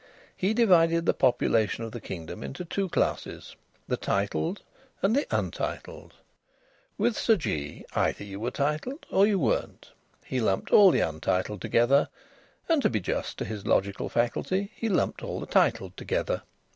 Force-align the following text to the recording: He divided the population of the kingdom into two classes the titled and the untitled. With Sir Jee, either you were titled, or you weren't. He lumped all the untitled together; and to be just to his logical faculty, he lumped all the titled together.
He 0.35 0.55
divided 0.55 1.05
the 1.05 1.13
population 1.13 1.83
of 1.83 1.91
the 1.91 2.01
kingdom 2.01 2.41
into 2.41 2.65
two 2.65 2.89
classes 2.89 3.55
the 3.87 3.97
titled 3.97 4.63
and 5.03 5.15
the 5.15 5.27
untitled. 5.29 6.15
With 6.97 7.15
Sir 7.15 7.35
Jee, 7.35 7.85
either 7.93 8.23
you 8.23 8.39
were 8.39 8.49
titled, 8.49 9.05
or 9.11 9.27
you 9.27 9.37
weren't. 9.37 9.91
He 10.25 10.39
lumped 10.41 10.71
all 10.71 10.89
the 10.89 11.01
untitled 11.01 11.61
together; 11.61 12.09
and 12.67 12.81
to 12.81 12.89
be 12.89 12.99
just 12.99 13.37
to 13.37 13.45
his 13.45 13.67
logical 13.67 14.09
faculty, 14.09 14.71
he 14.75 14.89
lumped 14.89 15.21
all 15.21 15.39
the 15.39 15.45
titled 15.45 15.95
together. 15.95 16.41